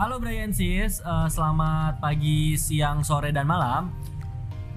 Halo 0.00 0.16
Brian 0.16 0.48
Sis, 0.48 1.04
Eh, 1.04 1.28
selamat 1.28 2.00
pagi, 2.00 2.56
siang, 2.56 3.04
sore, 3.04 3.36
dan 3.36 3.44
malam. 3.44 3.92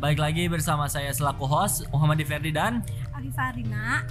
Baik 0.04 0.20
lagi 0.20 0.52
bersama 0.52 0.92
saya 0.92 1.16
selaku 1.16 1.48
host 1.48 1.88
Muhammad 1.96 2.20
Ferdi 2.28 2.52
dan 2.52 2.84
Afifah 3.16 3.55
Rina 3.55 4.04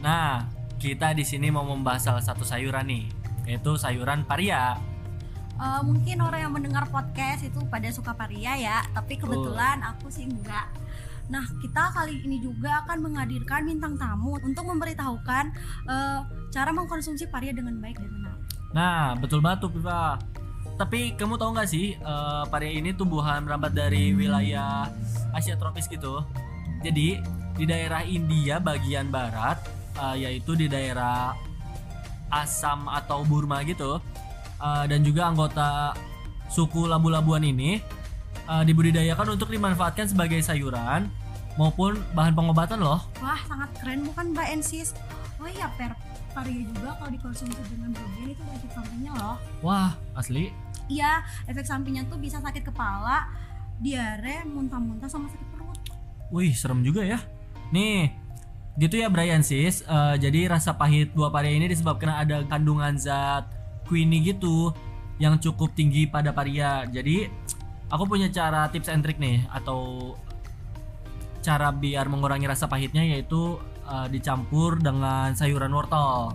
nah 0.00 0.48
kita 0.80 1.12
di 1.12 1.20
sini 1.20 1.52
mau 1.52 1.68
membahas 1.68 2.08
salah 2.08 2.24
satu 2.24 2.48
sayuran 2.48 2.88
nih, 2.88 3.04
yaitu 3.44 3.76
sayuran 3.76 4.24
paria. 4.24 4.80
Eh, 5.60 5.80
mungkin 5.84 6.24
orang 6.24 6.48
yang 6.48 6.52
mendengar 6.56 6.88
podcast 6.88 7.44
itu 7.44 7.60
pada 7.68 7.92
suka 7.92 8.16
paria 8.16 8.56
ya 8.56 8.88
tapi 8.96 9.20
kebetulan 9.20 9.84
aku 9.84 10.08
sih 10.08 10.24
enggak 10.24 10.64
nah 11.28 11.44
kita 11.60 11.92
kali 11.92 12.24
ini 12.24 12.40
juga 12.40 12.84
akan 12.88 13.04
menghadirkan 13.04 13.68
bintang 13.68 14.00
tamu 14.00 14.40
untuk 14.40 14.64
memberitahukan 14.64 15.44
eh, 15.92 16.18
cara 16.48 16.70
mengkonsumsi 16.72 17.28
paria 17.28 17.52
dengan 17.52 17.76
baik 17.84 18.00
dan 18.00 18.08
benar 18.08 18.36
Nah 18.74 19.14
betul 19.14 19.38
banget 19.38 19.62
tuh 19.62 19.70
Pipa. 19.70 20.18
Tapi 20.74 21.14
kamu 21.14 21.38
tahu 21.38 21.54
nggak 21.54 21.70
sih 21.70 21.94
eh, 21.94 22.42
paria 22.50 22.72
ini 22.74 22.90
tumbuhan 22.94 23.46
merambat 23.46 23.74
dari 23.74 24.10
wilayah 24.10 24.90
Asia 25.30 25.54
tropis 25.54 25.86
gitu. 25.86 26.22
Jadi 26.82 27.22
di 27.54 27.64
daerah 27.64 28.02
India 28.02 28.58
bagian 28.58 29.08
barat, 29.14 29.62
eh, 29.98 30.26
yaitu 30.26 30.58
di 30.58 30.66
daerah 30.66 31.34
Assam 32.34 32.90
atau 32.90 33.22
Burma 33.22 33.62
gitu, 33.62 34.02
eh, 34.58 34.84
dan 34.90 35.06
juga 35.06 35.30
anggota 35.30 35.94
suku 36.50 36.90
labu-labuan 36.90 37.42
ini 37.46 37.78
eh, 38.44 38.62
dibudidayakan 38.66 39.38
untuk 39.38 39.48
dimanfaatkan 39.50 40.10
sebagai 40.10 40.42
sayuran 40.42 41.08
maupun 41.54 41.98
bahan 42.18 42.34
pengobatan 42.34 42.82
loh. 42.82 42.98
wah 43.22 43.38
sangat 43.46 43.70
keren 43.78 44.02
bukan 44.10 44.34
mbak 44.34 44.50
Ensis 44.50 44.90
oh 45.38 45.46
iya 45.46 45.70
per 45.78 45.94
paria 46.34 46.66
juga 46.66 46.98
kalau 46.98 47.10
dikonsumsi 47.14 47.60
dengan 47.70 47.94
berlebihan 47.94 48.28
itu 48.34 48.42
ada 48.42 48.52
efek 48.58 48.70
sampingnya 48.74 49.12
loh 49.14 49.36
Wah 49.62 49.94
asli. 50.18 50.50
iya 50.90 51.22
efek 51.46 51.64
sampingnya 51.64 52.04
tuh 52.10 52.18
bisa 52.18 52.42
sakit 52.42 52.66
kepala 52.66 53.30
diare 53.78 54.42
muntah-muntah 54.44 55.06
sama 55.06 55.30
sakit 55.30 55.48
perut 55.54 55.78
Wih, 56.34 56.50
serem 56.50 56.82
juga 56.82 57.06
ya. 57.06 57.22
Nih, 57.70 58.10
gitu 58.80 58.98
ya 58.98 59.06
Brian 59.06 59.44
sis. 59.46 59.86
Eh, 59.86 60.14
jadi 60.18 60.50
rasa 60.50 60.74
pahit 60.74 61.14
buah 61.14 61.30
paria 61.30 61.54
ini 61.54 61.70
disebabkan 61.70 62.10
ada 62.10 62.42
kandungan 62.50 62.98
zat 62.98 63.46
quinine 63.86 64.24
gitu 64.34 64.74
yang 65.22 65.38
cukup 65.38 65.70
tinggi 65.78 66.10
pada 66.10 66.34
paria. 66.34 66.88
Jadi 66.90 67.30
aku 67.86 68.02
punya 68.08 68.26
cara 68.34 68.66
tips 68.72 68.90
and 68.90 69.06
trick 69.06 69.22
nih 69.22 69.46
atau 69.52 70.12
cara 71.44 71.70
biar 71.70 72.08
mengurangi 72.08 72.48
rasa 72.48 72.66
pahitnya 72.66 73.04
yaitu 73.04 73.60
eh, 73.84 74.06
dicampur 74.08 74.80
dengan 74.80 75.32
sayuran 75.36 75.72
wortel. 75.72 76.34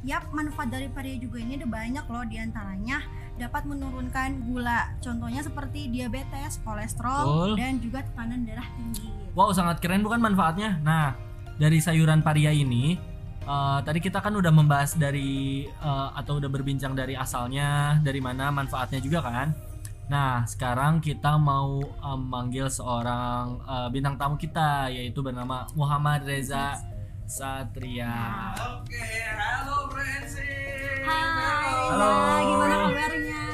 Yap, 0.00 0.32
manfaat 0.32 0.72
dari 0.72 0.88
paria 0.88 1.20
juga 1.20 1.44
ini 1.44 1.60
ada 1.60 1.68
banyak 1.68 2.04
loh 2.08 2.24
di 2.24 2.40
antaranya 2.40 3.04
dapat 3.36 3.68
menurunkan 3.68 4.48
gula. 4.48 4.92
Contohnya 5.00 5.40
seperti 5.44 5.92
diabetes, 5.92 6.60
kolesterol, 6.64 7.24
Betul. 7.24 7.50
dan 7.56 7.72
juga 7.80 7.98
tekanan 8.04 8.44
darah 8.44 8.68
tinggi. 8.76 9.08
Wow, 9.32 9.52
sangat 9.52 9.80
keren 9.80 10.00
bukan 10.04 10.20
manfaatnya? 10.20 10.80
Nah, 10.80 11.16
dari 11.60 11.80
sayuran 11.80 12.24
paria 12.24 12.52
ini, 12.52 12.96
eh, 13.44 13.78
tadi 13.84 14.00
kita 14.00 14.24
kan 14.24 14.32
udah 14.32 14.52
membahas 14.52 14.96
dari 14.96 15.64
eh, 15.68 16.08
atau 16.16 16.40
udah 16.40 16.48
berbincang 16.48 16.96
dari 16.96 17.12
asalnya, 17.16 18.00
dari 18.00 18.20
mana 18.24 18.48
manfaatnya 18.48 19.00
juga 19.04 19.20
kan. 19.20 19.69
Nah, 20.10 20.42
sekarang 20.42 20.98
kita 20.98 21.38
mau 21.38 21.78
eh, 21.86 22.18
manggil 22.18 22.66
seorang 22.66 23.62
eh, 23.62 23.88
bintang 23.94 24.18
tamu 24.18 24.34
kita, 24.34 24.90
yaitu 24.90 25.22
bernama 25.22 25.70
Muhammad 25.78 26.26
Reza 26.26 26.82
Satria. 27.30 28.50
Oke, 28.58 29.06
halo 29.38 29.86
Francis. 29.94 31.06
Hai, 31.06 31.94
Halo. 31.94 32.10
Gimana 32.42 32.76
kabarnya? 32.90 33.44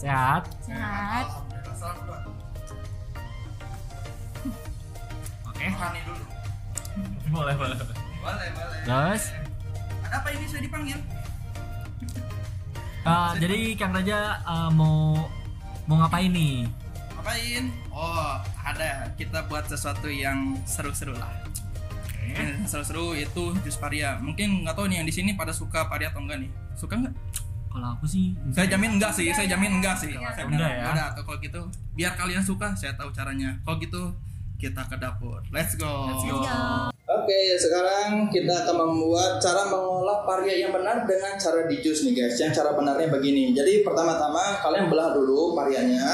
Sehat? 0.00 0.42
Sehat. 0.64 1.26
Oke. 5.52 5.64
Rohani 5.68 6.00
dulu. 6.08 6.24
Boleh, 7.28 7.54
boleh. 7.60 7.76
Boleh, 8.24 8.48
boleh. 8.56 8.80
Terus? 8.88 9.22
Ada 10.00 10.16
apa 10.16 10.28
ini 10.32 10.44
saya 10.48 10.64
dipanggil? 10.64 10.96
Eh, 13.04 13.30
jadi 13.36 13.58
Kang 13.76 13.92
Raja 13.92 14.40
eh, 14.40 14.70
mau 14.72 15.20
mau 15.84 16.00
ngapain 16.00 16.30
nih? 16.32 16.68
Ngapain? 17.16 17.64
Oh, 17.92 18.40
ada. 18.64 19.08
Kita 19.16 19.44
buat 19.48 19.68
sesuatu 19.68 20.08
yang 20.08 20.58
seru-seru 20.64 21.16
lah. 21.16 21.32
Yang 22.24 22.68
Seru-seru 22.68 23.12
itu 23.16 23.52
jus 23.64 23.76
paria. 23.76 24.16
Mungkin 24.20 24.64
nggak 24.64 24.74
tahu 24.76 24.88
nih 24.88 25.04
yang 25.04 25.08
di 25.08 25.14
sini 25.14 25.30
pada 25.36 25.52
suka 25.52 25.86
paria 25.88 26.08
atau 26.08 26.24
enggak 26.24 26.40
nih? 26.44 26.50
Suka 26.76 26.96
nggak? 26.96 27.14
Kalau 27.74 27.90
aku 27.90 28.06
sih 28.06 28.38
Saya 28.54 28.70
jamin 28.70 28.96
enggak 28.96 29.12
sih. 29.12 29.28
Saya 29.34 29.50
jamin 29.50 29.82
enggak 29.82 29.98
sih. 29.98 30.14
Enggak. 30.14 30.32
Saya 30.38 30.46
Enggak 30.46 30.72
ya? 30.72 30.84
Udah, 30.94 31.06
atau 31.12 31.22
kalau 31.26 31.38
gitu, 31.42 31.60
biar 31.98 32.12
kalian 32.14 32.42
suka, 32.46 32.72
saya 32.78 32.94
tahu 32.94 33.10
caranya. 33.10 33.58
Kalau 33.66 33.76
gitu, 33.82 34.02
kita 34.62 34.86
ke 34.86 34.96
dapur. 34.96 35.42
Let's 35.50 35.74
go. 35.74 36.08
Let's 36.08 36.24
go. 36.24 36.93
Oke, 37.24 37.56
sekarang 37.56 38.28
kita 38.28 38.52
akan 38.52 38.84
membuat 38.84 39.40
cara 39.40 39.64
mengolah 39.72 40.28
paria 40.28 40.60
yang 40.60 40.76
benar 40.76 41.08
dengan 41.08 41.40
cara 41.40 41.64
di 41.64 41.80
jus 41.80 42.04
nih 42.04 42.12
guys. 42.12 42.36
Yang 42.36 42.60
cara 42.60 42.76
benarnya 42.76 43.08
begini. 43.08 43.56
Jadi 43.56 43.80
pertama-tama 43.80 44.60
kalian 44.60 44.92
belah 44.92 45.16
dulu 45.16 45.56
parianya. 45.56 46.04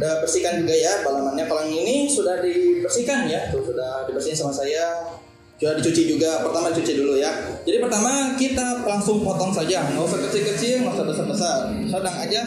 Udah 0.00 0.24
bersihkan 0.24 0.64
juga 0.64 0.72
ya 0.72 1.04
balamannya. 1.04 1.44
Kalau 1.44 1.60
ini 1.68 2.08
sudah 2.08 2.40
dibersihkan 2.40 3.28
ya, 3.28 3.52
tuh 3.52 3.68
sudah 3.68 4.08
dibersihin 4.08 4.32
sama 4.32 4.48
saya. 4.48 5.12
Sudah 5.60 5.76
dicuci 5.76 6.08
juga. 6.08 6.40
Pertama 6.40 6.72
dicuci 6.72 6.96
dulu 6.96 7.20
ya. 7.20 7.36
Jadi 7.68 7.76
pertama 7.76 8.32
kita 8.40 8.80
langsung 8.80 9.20
potong 9.20 9.52
saja. 9.52 9.92
Nggak 9.92 10.08
usah 10.08 10.24
kecil-kecil, 10.24 10.88
nggak 10.88 10.96
usah 10.96 11.04
besar-besar. 11.04 11.58
Sedang 11.84 12.16
aja. 12.16 12.42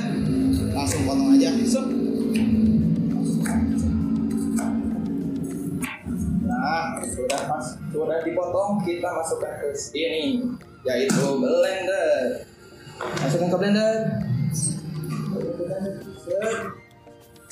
Langsung 0.73 1.05
potong 1.05 1.37
aja. 1.37 1.53
Sup. 1.61 2.02
Sudah 7.93 8.19
dipotong, 8.25 8.81
kita 8.81 9.05
masukkan 9.05 9.53
ke 9.61 9.69
sini, 9.77 10.41
yaitu 10.81 11.37
blender. 11.37 12.41
Masukkan 13.21 13.47
ke 13.53 13.57
blender. 13.61 13.95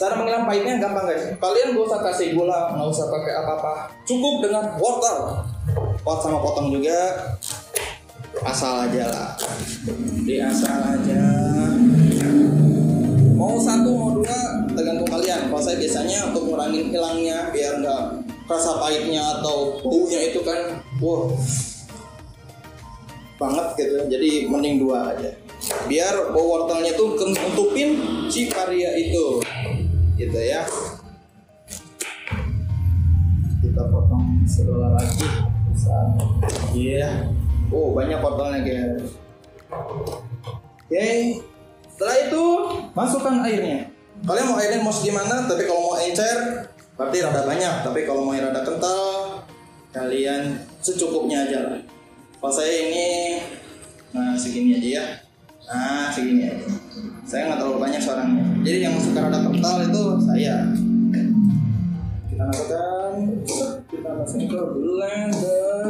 Cara 0.02 0.18
mengilang 0.18 0.50
pahitnya 0.50 0.82
gampang 0.82 1.06
guys. 1.06 1.30
Kalian 1.38 1.78
gak 1.78 1.86
usah 1.86 2.02
kasih 2.02 2.34
gula, 2.34 2.74
nggak 2.74 2.90
usah 2.90 3.06
pakai 3.14 3.34
apa-apa. 3.38 3.74
Cukup 4.02 4.42
dengan 4.42 4.74
wortel. 4.82 5.46
Pot 6.02 6.26
sama 6.26 6.42
potong 6.42 6.74
juga. 6.74 7.30
Asal 8.42 8.90
aja 8.90 9.06
lah. 9.14 9.30
Di 10.26 10.42
asal 10.42 10.98
aja. 10.98 11.22
Mau 13.38 13.62
satu 13.62 13.94
mau 13.94 14.10
dua 14.18 14.66
tergantung 14.74 15.06
kalian. 15.06 15.54
Kalau 15.54 15.62
saya 15.62 15.78
biasanya 15.78 16.34
untuk 16.34 16.50
ngurangin 16.50 16.90
hilangnya 16.90 17.54
biar 17.54 17.78
nggak 17.86 18.21
rasa 18.52 18.76
pahitnya 18.84 19.40
atau 19.40 19.80
baunya 19.80 20.20
itu 20.28 20.44
kan 20.44 20.84
wow 21.00 21.32
banget 23.42 23.68
gitu. 23.82 23.94
Jadi 24.06 24.30
mending 24.46 24.86
dua 24.86 25.18
aja. 25.18 25.34
Biar 25.90 26.30
bau 26.30 26.46
wortelnya 26.46 26.94
tuh 26.94 27.18
nutupin 27.18 27.98
si 28.30 28.54
paria 28.54 28.94
itu. 28.94 29.42
Gitu 30.14 30.38
ya. 30.38 30.62
Kita 33.66 33.82
potong 33.90 34.46
sebelah 34.46 34.94
lagi. 34.94 35.26
Iya. 36.78 37.34
Oh, 37.74 37.98
banyak 37.98 38.22
wortelnya 38.22 38.62
guys. 38.62 39.10
Oke. 40.86 41.10
Setelah 41.90 42.18
itu 42.30 42.44
masukkan 42.94 43.36
airnya. 43.46 43.90
Kalian 44.22 44.46
mau 44.54 44.58
airnya 44.62 44.86
mau 44.86 44.94
segimana? 44.94 45.50
Tapi 45.50 45.66
kalau 45.66 45.94
mau 45.94 45.98
encer 45.98 46.70
berarti 47.02 47.18
rada 47.26 47.42
banyak. 47.50 47.74
Tapi 47.82 48.00
kalau 48.06 48.30
mau 48.30 48.38
yang 48.38 48.54
rada 48.54 48.62
kental, 48.62 49.42
kalian 49.90 50.62
secukupnya 50.78 51.50
aja 51.50 51.58
lah. 51.66 51.82
Kalau 52.38 52.54
saya 52.54 52.70
ini, 52.70 53.42
nah 54.14 54.38
segini 54.38 54.78
aja 54.78 54.90
ya. 55.02 55.06
Nah 55.66 56.14
segini 56.14 56.46
aja. 56.46 56.70
Saya 57.26 57.50
nggak 57.50 57.58
terlalu 57.58 57.82
banyak 57.82 58.02
suaranya. 58.02 58.46
Jadi 58.62 58.78
yang 58.86 58.94
suka 59.02 59.26
rada 59.26 59.42
kental 59.42 59.76
itu 59.82 60.04
saya. 60.30 60.70
Kita 62.30 62.44
masukkan, 62.46 63.14
kita 63.90 64.10
masukkan 64.14 64.46
ke 64.46 64.60
blender. 64.78 65.86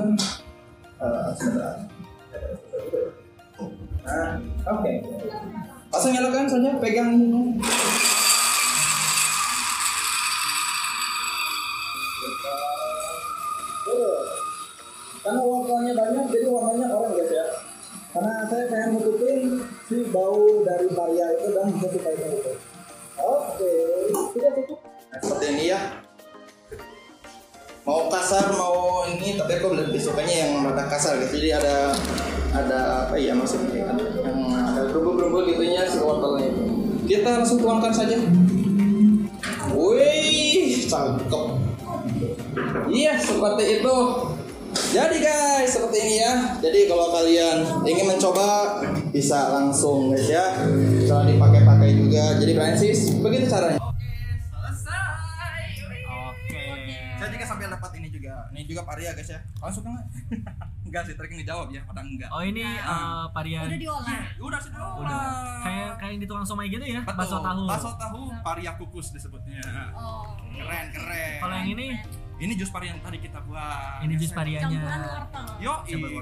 Eh, 1.02 1.28
sebentar. 1.36 1.76
Nah, 4.02 4.30
oke. 4.70 4.94
Langsung 5.92 6.12
nyalakan 6.16 6.48
saja, 6.48 6.72
pegang. 6.80 7.14
Tuh. 13.86 14.16
Karena 15.22 15.42
warnanya 15.46 15.94
banyak, 15.94 16.26
jadi 16.34 16.48
warnanya 16.50 16.88
orang 16.90 17.14
guys 17.14 17.30
ya. 17.30 17.46
Karena 18.12 18.34
saya 18.50 18.66
pengen 18.68 18.90
nutupin 18.98 19.40
si 19.88 20.04
bau 20.12 20.66
dari 20.66 20.88
paria 20.92 21.28
itu 21.38 21.48
dan 21.56 21.72
supaya 21.78 22.26
itu. 22.28 22.52
Oke, 23.22 23.74
sudah 24.34 24.52
cukup. 24.58 24.80
Nah, 24.84 25.20
seperti 25.22 25.46
ini 25.54 25.64
ya. 25.72 25.80
Mau 27.86 28.10
kasar 28.10 28.52
mau 28.58 29.06
ini, 29.08 29.38
tapi 29.38 29.62
aku 29.62 29.78
lebih 29.78 30.02
sukanya 30.02 30.36
yang 30.48 30.52
rada 30.66 30.90
kasar 30.90 31.22
guys. 31.22 31.32
Jadi 31.32 31.50
ada 31.54 31.94
ada 32.52 33.08
apa 33.08 33.16
ya 33.16 33.32
maksudnya 33.32 33.88
yang 33.88 33.96
ada 34.52 34.92
gerubuk-gerubuk 34.92 35.48
gitunya 35.48 35.88
si 35.88 36.02
wortelnya. 36.02 36.52
Kita 37.06 37.30
langsung 37.40 37.62
tuangkan 37.62 37.94
saja. 37.94 38.18
Wih, 39.72 40.84
cakep. 40.90 41.61
Iya, 42.90 43.14
seperti 43.20 43.64
itu. 43.82 43.96
Jadi 44.72 45.18
guys, 45.20 45.68
seperti 45.68 45.98
ini 46.00 46.16
ya. 46.24 46.34
Jadi 46.64 46.88
kalau 46.88 47.12
kalian 47.12 47.84
ingin 47.84 48.08
mencoba 48.08 48.80
bisa 49.12 49.52
langsung 49.52 50.16
guys 50.16 50.32
ya. 50.32 50.64
Bisa 50.66 51.28
dipakai-pakai 51.28 51.90
juga. 52.00 52.40
Jadi 52.40 52.52
Francis, 52.56 53.12
begitu 53.20 53.52
caranya. 53.52 53.78
Oke. 53.78 54.08
Saya 57.20 57.30
juga 57.30 57.46
sambil 57.46 57.68
dapat 57.68 57.92
ini 58.00 58.08
juga. 58.10 58.48
Ini 58.56 58.64
juga 58.64 58.82
paria 58.88 59.12
guys 59.12 59.30
ya. 59.30 59.44
Kalian 59.60 59.74
suka 59.76 59.90
nggak? 59.92 60.08
enggak 60.92 61.08
sih, 61.08 61.16
tadi 61.16 61.40
ngejawab 61.40 61.72
ya, 61.72 61.88
padahal 61.88 62.08
enggak. 62.12 62.28
Oh 62.36 62.44
ini 62.44 62.68
eh, 62.68 63.24
varian 63.32 63.64
udah 63.64 63.80
diolah 63.80 64.20
Udah 64.44 64.60
sih 64.60 64.72
udah 64.76 65.24
kayak 65.64 65.92
kayak 66.04 66.12
yang 66.12 66.20
di 66.20 66.28
tukang 66.28 66.44
somai 66.44 66.68
gitu 66.68 66.84
ya, 66.84 67.00
bakso 67.08 67.40
tahu. 67.40 67.64
Bakso 67.64 67.96
tahu 67.96 68.28
paria 68.44 68.76
kukus 68.76 69.16
disebutnya. 69.16 69.64
oh 69.96 70.36
Keren, 70.52 70.92
keren. 70.92 71.40
Kalau 71.40 71.56
yang 71.64 71.70
ini 71.72 71.88
ini 72.42 72.58
jus 72.58 72.74
pari 72.74 72.90
yang 72.90 72.98
tadi 73.06 73.22
kita 73.22 73.38
buat. 73.46 74.02
ini 74.02 74.18
jus 74.18 74.34
campuran 74.34 75.02
wortel 75.06 75.46
Yo, 75.62 75.74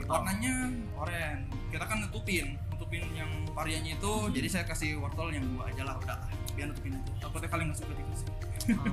warnanya 0.03 0.53
oranye. 0.99 1.47
Kita 1.71 1.85
kan 1.87 1.97
nutupin, 2.03 2.59
nutupin 2.75 3.03
yang 3.15 3.31
variannya 3.55 3.95
itu. 3.95 4.13
Jadi 4.35 4.47
saya 4.51 4.67
kasih 4.67 4.99
wortel 4.99 5.31
yang 5.31 5.47
dua 5.55 5.71
aja 5.71 5.87
lah, 5.87 5.95
udah. 5.95 6.19
Biar 6.59 6.67
nutupin 6.75 6.99
itu. 6.99 7.11
Takutnya 7.23 7.47
kalian 7.47 7.65
nggak 7.71 7.79
suka 7.79 7.93
dikasih. 7.95 8.27
Oh. 8.75 8.85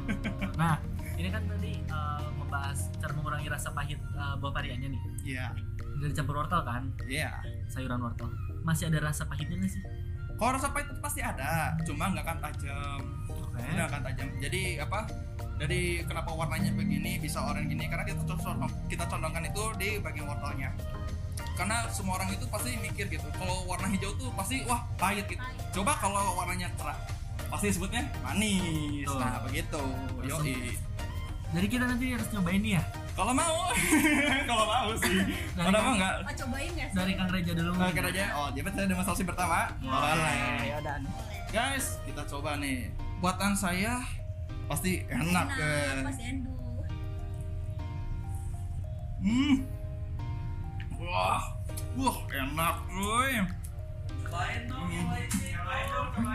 Nah, 0.54 0.78
ini 1.18 1.28
kan 1.34 1.42
tadi 1.50 1.72
eh, 1.82 2.28
membahas 2.38 2.78
cara 3.02 3.12
mengurangi 3.18 3.48
rasa 3.50 3.68
pahit 3.74 3.98
eh, 3.98 4.34
buah 4.38 4.52
variannya 4.54 4.88
nih. 4.94 5.02
Iya, 5.26 5.46
Dari 5.98 6.12
campur 6.14 6.38
wortel 6.38 6.62
kan, 6.62 6.86
iya. 7.10 7.42
sayuran 7.66 7.98
wortel. 8.06 8.30
Masih 8.62 8.86
ada 8.86 9.10
rasa 9.10 9.26
pahitnya 9.26 9.58
nggak 9.58 9.72
sih? 9.74 9.82
Kalau 10.36 10.52
rasa 10.54 10.68
pahit 10.70 10.86
itu 10.92 11.00
pasti 11.00 11.20
ada, 11.24 11.74
cuma 11.82 12.12
nggak 12.12 12.22
akan 12.22 12.38
tajam. 12.38 13.00
Oke. 13.32 13.64
Nggak 13.64 13.86
akan 13.90 14.00
tajam. 14.12 14.26
Jadi 14.38 14.62
apa? 14.78 15.00
Jadi 15.56 16.04
kenapa 16.04 16.30
warnanya 16.36 16.68
begini 16.76 17.16
bisa 17.16 17.40
oranye 17.40 17.72
gini? 17.72 17.88
Karena 17.88 18.04
kita 18.04 18.20
condong, 18.28 18.72
kita 18.92 19.04
condongkan 19.08 19.44
itu 19.48 19.62
di 19.80 19.88
bagian 20.04 20.28
wortelnya. 20.28 20.70
Karena 21.56 21.88
semua 21.88 22.20
orang 22.20 22.28
itu 22.36 22.44
pasti 22.52 22.76
mikir 22.76 23.08
gitu. 23.08 23.24
Kalau 23.32 23.64
warna 23.64 23.88
hijau 23.88 24.12
tuh 24.20 24.28
pasti 24.36 24.60
wah 24.68 24.84
pahit 25.00 25.24
gitu. 25.24 25.40
Coba 25.80 25.96
kalau 25.96 26.36
warnanya 26.36 26.68
cerah, 26.76 26.96
pasti 27.48 27.72
sebutnya 27.72 28.04
manis. 28.20 29.08
Betul. 29.08 29.16
Nah 29.16 29.40
begitu. 29.48 29.82
Yoi. 30.28 30.76
Jadi 31.56 31.66
kita 31.72 31.84
nanti 31.88 32.12
harus 32.12 32.28
nyobain 32.36 32.60
nih 32.60 32.72
ya. 32.76 32.82
Kalau 33.16 33.32
mau, 33.32 33.72
kalau 34.50 34.64
mau 34.68 34.90
sih. 35.00 35.16
Dari 35.56 35.64
Kalau 35.72 35.80
mau 35.80 35.94
nggak? 35.96 36.14
oh 36.20 36.34
cobain 36.44 36.70
nggak 36.76 36.88
sih 36.92 36.96
Dari 37.00 37.12
Kang 37.16 37.30
Reja 37.32 37.52
dulu. 37.56 37.72
Nah, 37.80 37.88
aja. 37.88 38.24
Oh, 38.36 38.48
jadi 38.52 38.68
saya 38.76 38.86
demonstrasi 38.92 39.22
pertama. 39.24 39.72
Boleh. 39.80 40.68
ya 40.68 40.76
udah. 40.84 40.96
Guys, 41.48 41.96
kita 42.04 42.22
coba 42.28 42.60
nih. 42.60 42.92
Buatan 43.24 43.56
saya 43.56 44.04
pasti 44.66 45.06
enak, 45.06 45.46
guys. 45.54 46.04
pasti 46.06 46.24
enduh 46.30 46.54
Hmm. 49.26 49.56
Wah. 51.00 51.42
Wah, 51.96 52.18
enak, 52.30 52.76
boy. 52.92 53.32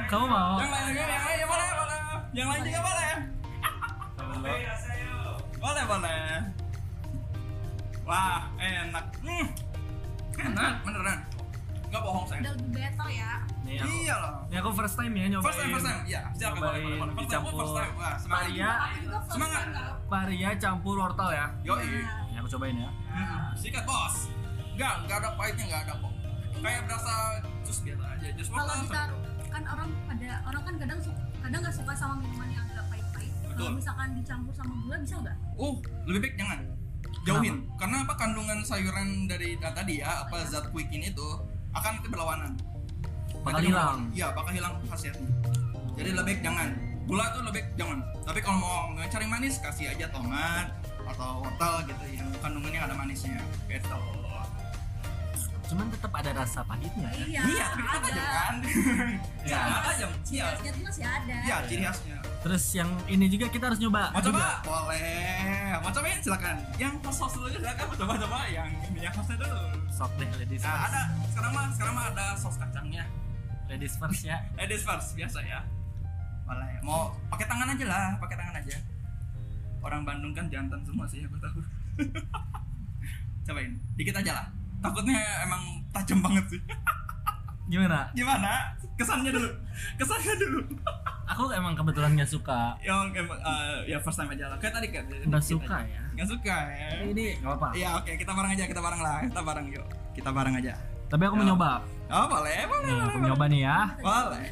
Kamu 0.10 0.26
mau? 0.28 0.60
Yang 0.60 0.72
lain 0.74 0.86
juga, 0.92 1.04
yang 1.08 1.24
lain 1.24 1.38
ya 1.38 1.48
boleh, 1.48 1.70
boleh. 1.72 2.00
Yang 2.36 2.48
lain 2.50 2.62
juga 2.68 2.80
boleh. 2.84 3.12
Boleh, 5.62 5.84
boleh. 5.86 6.24
Wah, 8.04 8.42
enak. 8.60 9.06
Hmm. 9.24 9.46
Enak, 10.42 10.74
beneran. 10.84 11.31
Gak 11.92 12.02
bohong 12.02 12.26
saya. 12.26 12.40
udah 12.42 12.54
lebih 12.54 12.70
better 12.72 13.08
ya 13.10 13.32
Nih 13.62 13.76
aku, 13.78 13.92
Iya 13.94 14.16
loh. 14.18 14.34
nih 14.48 14.58
aku 14.58 14.70
first 14.74 14.96
time 14.96 15.14
ya 15.14 15.26
nyobain. 15.28 15.46
First 15.46 15.60
time, 15.60 15.72
first 15.72 15.86
time. 15.86 16.02
Iya, 16.04 16.22
silakan 16.34 16.58
boleh, 16.58 16.72
boleh, 16.82 16.82
boleh. 16.82 16.90
Nyobain 16.90 17.12
First 17.12 17.20
time, 17.22 17.22
dicampur 17.22 17.52
first 17.54 17.74
time. 17.74 17.94
Wah, 17.94 18.16
semangat. 18.16 18.42
paria, 18.42 18.72
Semangat. 19.28 19.64
nggak? 19.68 19.92
paria 20.08 20.50
campur 20.58 20.96
wortel 20.98 21.30
ya. 21.32 21.46
Yoi. 21.62 21.88
Ini 22.02 22.38
aku 22.38 22.48
cobain 22.50 22.76
ya. 22.76 22.90
Hmm, 23.06 23.52
Sikat 23.54 23.84
bos. 23.84 24.16
Enggak, 24.72 24.94
enggak 25.00 25.18
ada 25.20 25.30
pahitnya, 25.36 25.64
enggak 25.68 25.82
ada 25.84 25.94
kok. 25.96 26.14
Kayak 26.58 26.82
berasa 26.84 27.14
jus 27.62 27.78
biasa 27.82 28.04
aja, 28.10 28.28
jus 28.32 28.48
kalau 28.48 28.64
wortel. 28.66 28.84
ditaruh 28.84 29.20
kan 29.46 29.64
orang 29.68 29.90
pada 30.06 30.30
orang 30.44 30.62
kan 30.64 30.76
kadang 30.78 31.00
kadang 31.38 31.60
nggak 31.60 31.76
suka 31.76 31.92
sama 31.92 32.14
minuman 32.18 32.48
yang 32.50 32.64
agak 32.66 32.86
pahit-pahit 32.88 33.32
kalau 33.52 33.72
misalkan 33.74 34.08
dicampur 34.16 34.54
sama 34.54 34.74
gula 34.80 34.96
bisa 34.98 35.16
nggak 35.18 35.38
Oh, 35.54 35.74
lebih 36.06 36.20
baik 36.24 36.36
jangan. 36.36 36.60
Jauhin. 37.22 37.56
Karena 37.76 37.98
apa 38.02 38.14
kandungan 38.16 38.60
sayuran 38.62 39.08
dari 39.26 39.54
nah, 39.56 39.70
tadi 39.70 40.00
ya, 40.00 40.24
apa 40.24 40.42
zat 40.44 40.72
quick 40.72 40.88
ini 40.90 41.12
tuh 41.12 41.44
akan 41.72 41.92
itu 42.04 42.08
berlawanan. 42.12 42.52
Bakal 43.42 43.58
Nanti 43.58 43.70
hilang. 43.74 44.00
Iya, 44.14 44.28
bakal 44.36 44.52
hilang 44.54 44.74
khasiatnya. 44.86 45.30
Jadi 45.98 46.10
lebih 46.14 46.36
jangan. 46.46 46.70
Gula 47.10 47.26
tuh 47.34 47.44
lebih 47.48 47.64
jangan. 47.76 48.00
Tapi 48.24 48.40
kalau 48.40 48.58
mau 48.62 48.94
cari 49.02 49.26
manis 49.26 49.58
kasih 49.60 49.92
aja 49.92 50.06
tomat 50.14 50.70
atau 51.02 51.42
wortel 51.44 51.90
gitu 51.90 52.04
yang 52.14 52.30
kandungannya 52.40 52.80
ada 52.86 52.96
manisnya. 52.96 53.42
Gitu. 53.66 53.98
Cuman 55.72 55.88
tetap 55.88 56.12
ada 56.12 56.32
rasa 56.36 56.60
pahitnya 56.62 57.08
ya. 57.08 57.24
iya 57.24 57.42
Iya, 57.42 57.66
tetap 57.72 58.02
aja 58.04 58.24
kan. 58.28 58.56
Iya. 59.42 59.56
Tetap 59.56 59.84
aja. 59.88 60.06
Iya. 60.28 60.44
khasnya 60.46 60.70
tuh 60.70 60.84
masih 60.84 61.04
ada 61.06 61.36
Iya, 61.42 61.56
ciri 61.64 61.84
khasnya. 61.88 62.18
Terus 62.42 62.64
yang 62.74 62.90
ini 63.08 63.26
juga 63.26 63.46
kita 63.48 63.64
harus 63.66 63.80
nyoba. 63.80 64.04
Mau 64.10 64.20
juga. 64.20 64.28
coba? 64.36 64.48
Boleh. 64.62 65.80
Mau 65.80 65.90
cobain 65.90 66.20
silakan. 66.20 66.56
Yang 66.76 66.94
host-host 67.02 67.34
dulu 67.38 67.48
silakan 67.50 67.86
mau 67.86 67.98
coba-coba 67.98 68.40
yang 68.46 68.68
ini 68.84 69.00
yang 69.00 69.14
hostnya 69.16 69.38
dulu. 69.40 69.60
Sok 69.90 70.12
deh 70.18 70.28
ladies 70.36 70.60
Nah, 70.60 70.72
first. 70.74 70.86
ada 70.86 71.02
sekarang 71.32 71.52
mah 71.54 71.66
sekarang 71.72 71.94
mah 71.96 72.06
ada 72.12 72.26
sos 72.36 72.56
kacangnya. 72.58 73.04
Ladies 73.66 73.96
first 73.96 74.22
ya. 74.22 74.38
Ladies 74.54 74.84
first 74.84 75.16
biasa 75.16 75.40
ya. 75.42 75.60
Boleh. 76.44 76.74
Mau 76.84 77.02
pakai 77.32 77.48
tangan 77.48 77.72
aja 77.72 77.86
lah, 77.88 78.06
pakai 78.20 78.36
tangan 78.36 78.56
aja. 78.58 78.76
Orang 79.80 80.04
Bandung 80.04 80.36
kan 80.36 80.52
jantan 80.52 80.84
semua 80.84 81.08
sih 81.08 81.24
aku 81.24 81.40
tahu. 81.40 81.64
Cobain, 83.48 83.72
dikit 83.96 84.14
aja 84.14 84.32
lah. 84.36 84.46
Takutnya 84.82 85.16
emang 85.42 85.62
tajam 85.92 86.20
banget 86.20 86.46
sih. 86.50 86.62
Gimana? 87.68 88.10
Gimana? 88.12 88.52
Kesannya 88.94 89.32
dulu. 89.32 89.50
Kesannya 89.96 90.36
dulu. 90.38 90.60
Aku 91.26 91.48
emang 91.50 91.72
kebetulan 91.72 92.12
nggak 92.14 92.28
suka. 92.28 92.76
Yang 92.80 93.16
emang 93.18 93.40
eh, 93.40 93.88
ya 93.88 93.98
first 93.98 94.18
time 94.18 94.28
aja 94.30 94.50
lah. 94.50 94.58
Kayak 94.58 94.74
tadi 94.76 94.88
kan. 94.90 95.06
Nggak 95.08 95.44
suka 95.46 95.78
ya. 95.82 96.02
Nggak 96.12 96.28
suka 96.28 96.58
ya. 96.68 96.90
Ini 97.06 97.26
nggak 97.40 97.54
apa. 97.56 97.68
Iya 97.72 97.90
oke 97.96 98.12
kita 98.14 98.32
bareng 98.32 98.52
aja 98.52 98.64
kita 98.66 98.82
bareng 98.82 99.00
lah 99.00 99.18
kita 99.24 99.42
bareng 99.42 99.66
yuk 99.70 99.86
kita 100.12 100.30
bareng 100.30 100.54
aja 100.56 100.74
Tapi 101.08 101.24
aku 101.24 101.36
mau 101.36 101.44
Ya. 101.44 101.50
nyoba. 101.50 101.72
oh 102.10 102.26
boleh 102.26 102.60
boleh 102.68 102.84
Nih, 102.84 102.96
aku 102.98 103.08
boleh, 103.14 103.28
nyoba 103.28 103.46
nih 103.48 103.62
ya. 103.62 103.78
boleh 103.98 104.48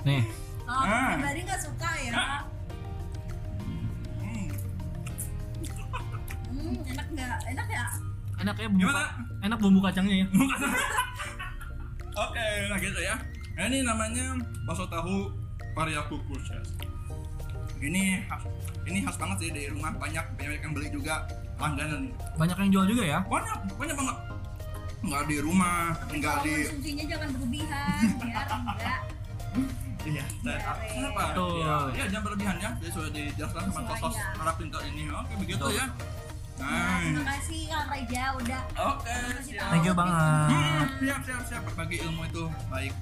Nih, 0.00 0.22
kalau 0.60 0.78
aku 0.78 0.94
Ah. 0.94 1.08
pribadi 1.12 1.40
nggak 1.42 1.60
suka 1.60 1.90
ya 1.96 2.12
Hmm, 4.14 4.48
hmm, 6.50 6.74
enak 6.86 7.06
nggak 7.10 7.38
enak 7.48 7.66
ya 7.68 7.84
enak 8.40 8.56
ya 8.56 8.68
bumbu. 8.68 8.80
Gimana? 8.82 9.02
Enak 9.44 9.58
bumbu 9.60 9.80
kacangnya 9.80 10.16
ya. 10.24 10.26
oke 12.20 12.46
nah 12.68 12.78
gitu 12.78 13.00
ya 13.00 13.16
nah, 13.56 13.64
ini 13.70 13.78
namanya 13.80 14.36
bakso 14.66 14.84
tahu 14.90 15.30
varia 15.72 16.02
kukus 16.10 16.44
ya 16.52 16.60
ini 17.80 18.20
khas 18.28 18.44
ini 18.84 18.98
khas 19.00 19.16
banget 19.16 19.36
sih 19.40 19.50
di 19.54 19.62
rumah 19.72 19.94
banyak 19.96 20.24
banyak 20.36 20.60
yang 20.60 20.72
beli 20.76 20.88
juga 20.92 21.24
langganan 21.56 22.08
Banyak 22.36 22.56
yang 22.56 22.70
jual 22.72 22.86
juga 22.88 23.04
ya. 23.04 23.18
banyak 23.24 23.58
banyak 23.76 23.96
banget 23.96 24.16
nggak 25.00 25.22
di 25.32 25.36
rumah 25.40 25.96
tapi 25.96 26.14
nggak 26.20 26.36
di 26.44 26.52
konsumsinya 26.60 27.04
jangan 27.08 27.28
berlebihan 27.32 28.08
biar 28.20 28.46
enggak 28.52 29.00
iya 30.00 30.24
kenapa 30.92 31.20
Betul. 31.32 31.52
ya, 31.60 31.74
ya 31.92 32.04
jangan 32.08 32.24
berlebihan 32.28 32.56
ya 32.60 32.70
jadi 32.80 32.90
sudah 32.92 33.10
dijelaskan 33.12 33.62
sama 33.68 33.80
Sesuai, 33.84 34.00
sos 34.00 34.16
ya. 34.16 34.28
para 34.36 34.52
pintar 34.60 34.80
ini 34.88 35.02
oke 35.08 35.32
begitu 35.40 35.60
Betul. 35.64 35.76
ya 35.76 35.84
Nah, 36.60 37.00
terima 37.00 37.24
kasih 37.26 37.60
Kang 37.66 37.88
Reja 37.88 38.22
udah 38.32 38.60
Oke, 38.86 39.16
tahu 39.50 39.70
Thank 39.70 39.84
you 39.84 39.94
banget. 39.94 40.46
Hmm, 40.46 40.84
siap, 40.98 41.20
siap, 41.24 41.42
siap. 41.42 41.62
Berbagi 41.66 41.96
ilmu 42.00 42.22
itu 42.24 42.42
baik. 42.68 42.92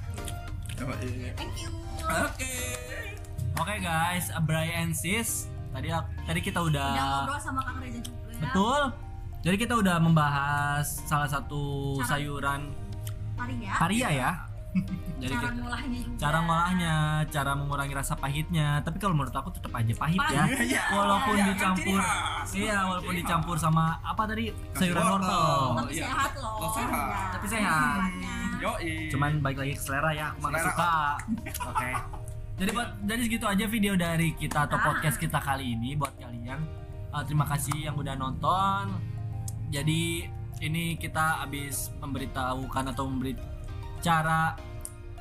Coba, 0.72 0.94
iya. 1.00 1.30
Thank 1.34 1.58
you. 1.58 1.70
Oke. 2.00 2.54
Oke 3.52 3.74
guys, 3.78 4.30
Bray 4.42 4.70
and 4.72 4.94
Sis. 4.94 5.50
Tadi 5.68 5.90
tadi 6.24 6.40
kita 6.40 6.62
udah, 6.62 6.88
Udah 6.88 7.06
ngobrol 7.20 7.38
sama 7.38 7.60
Kang 7.60 7.78
Reja 7.78 7.98
juga. 8.00 8.38
betul. 8.38 8.82
Jadi 9.38 9.56
kita 9.56 9.74
udah 9.74 9.96
membahas 9.98 10.86
salah 11.04 11.26
satu 11.26 11.94
Cara- 12.00 12.08
sayuran 12.08 12.60
Paria. 13.34 13.70
paria 13.72 14.08
ya. 14.10 14.30
Jadi 15.18 15.32
cara 15.32 15.42
kita, 15.42 15.56
ngolahnya 15.56 15.98
juga. 15.98 16.16
cara 16.16 16.38
ngolahnya, 16.38 16.94
cara 17.26 17.52
mengurangi 17.52 17.94
rasa 17.96 18.14
pahitnya. 18.14 18.68
Tapi 18.80 18.96
kalau 18.96 19.14
menurut 19.14 19.32
aku 19.32 19.50
tetap 19.50 19.72
aja 19.72 19.90
pahit 19.92 20.20
ya. 20.24 20.42
Pahit. 20.44 20.58
Iya, 20.68 20.82
Walaupun 20.92 21.34
iya, 21.34 21.42
kan 21.42 21.50
dicampur, 21.50 21.98
khas. 21.98 22.48
iya 22.52 22.76
walaupun 22.84 23.10
Ciri 23.10 23.20
dicampur 23.24 23.56
sama 23.56 23.84
apa 24.00 24.22
tadi 24.24 24.44
sayuran 24.72 25.04
wortel. 25.08 25.50
Tapi 25.74 25.92
Iya. 25.92 26.04
sehat 26.04 26.32
loh. 26.36 26.54
Oh, 26.58 26.70
sehat. 26.70 26.92
Ya. 26.92 27.18
Tapi 27.32 27.46
sehat. 27.48 27.96
Ngolahnya. 27.96 28.34
Yoi. 28.58 28.94
Cuman 29.08 29.30
balik 29.38 29.58
lagi 29.58 29.72
ke 29.72 29.82
selera 29.82 30.10
ya, 30.12 30.26
aku 30.30 30.38
Selera. 30.44 30.62
suka. 30.62 30.92
Oke. 31.66 31.90
Jadi 32.58 32.70
buat 32.72 32.88
jadi 33.00 33.20
segitu 33.22 33.46
aja 33.46 33.64
video 33.66 33.94
dari 33.94 34.28
kita 34.34 34.58
atau 34.64 34.76
Ah. 34.76 34.84
podcast 34.84 35.16
kita 35.16 35.38
kali 35.38 35.72
ini 35.72 35.94
buat 35.94 36.14
kalian. 36.14 36.60
Uh, 37.08 37.22
terima 37.22 37.46
kasih 37.46 37.74
yang 37.80 37.94
udah 37.94 38.14
nonton. 38.14 38.98
Jadi 39.68 40.26
ini 40.58 40.94
kita 40.94 41.42
habis 41.42 41.90
memberitahukan 41.98 42.84
atau 42.88 43.06
memberi 43.06 43.32
cara 43.98 44.54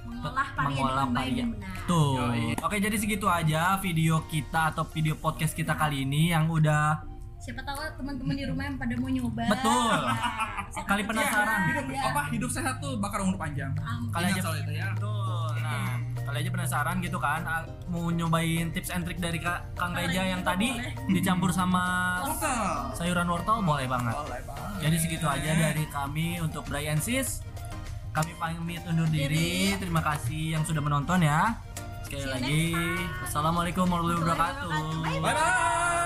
mengolah 0.04 0.48
paria 0.50 0.70
mengolah 0.74 1.04
dengan 1.04 1.12
baik 1.12 1.26
paria. 1.26 1.38
dan 1.38 1.48
benar. 1.52 1.76
Tuh. 1.84 2.12
Yoi. 2.18 2.46
Oke, 2.58 2.76
jadi 2.78 2.96
segitu 2.96 3.28
aja 3.28 3.62
video 3.78 4.16
kita 4.26 4.72
atau 4.72 4.84
video 4.86 5.16
podcast 5.16 5.52
kita 5.52 5.74
kali 5.74 6.04
ini 6.04 6.32
yang 6.32 6.48
udah 6.48 7.04
Siapa 7.38 7.62
tahu 7.62 7.78
teman-teman 7.96 8.34
di 8.34 8.44
rumah 8.44 8.66
yang 8.66 8.76
pada 8.76 8.98
mau 8.98 9.08
nyoba. 9.08 9.46
Betul. 9.48 9.94
Nah, 10.02 10.18
Kali 10.90 11.02
penasaran. 11.02 11.60
hidup 11.66 11.86
Iya. 11.88 12.02
apa 12.08 12.22
hidup 12.28 12.50
sehat 12.50 12.76
tuh 12.78 12.98
bakar 12.98 13.20
umur 13.20 13.38
panjang 13.38 13.72
Amin. 13.78 14.10
kali 14.10 14.26
aja 14.28 14.42
soal 14.42 14.58
itu 14.58 14.72
ya 14.74 14.90
Betul. 14.92 15.52
Nah, 15.58 15.96
kali 16.24 16.38
aja 16.40 16.50
penasaran 16.50 16.96
gitu 17.00 17.18
kan 17.18 17.42
ah, 17.44 17.62
mau 17.88 18.10
nyobain 18.10 18.68
tips 18.70 18.90
and 18.90 19.04
trick 19.04 19.16
dari 19.18 19.38
Kak- 19.38 19.64
Kang 19.74 19.94
Reja 19.94 20.26
yang 20.26 20.42
tadi 20.42 20.76
dicampur 21.08 21.52
sama 21.52 22.20
Wortel. 22.22 22.92
sayuran 22.96 23.28
wortel 23.28 23.62
boleh 23.62 23.86
banget. 23.86 24.12
boleh 24.14 24.42
banget 24.44 24.72
Jadi 24.80 24.96
segitu 24.98 25.26
aja 25.26 25.52
dari 25.54 25.84
kami 25.88 26.38
untuk 26.40 26.66
Brian 26.66 26.98
Sis. 26.98 27.46
Kami 28.18 28.34
pamit 28.42 28.82
undur 28.90 29.06
diri. 29.14 29.78
Terima 29.78 30.02
kasih 30.02 30.58
yang 30.58 30.66
sudah 30.66 30.82
menonton 30.82 31.22
ya. 31.22 31.54
Sekali 32.02 32.26
lagi. 32.26 32.66
Assalamualaikum 33.22 33.86
warahmatullahi 33.86 34.26
wabarakatuh. 34.26 34.70
Bye 35.06 35.20
bye 35.22 35.97